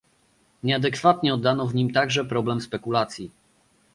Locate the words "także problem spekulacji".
1.91-3.31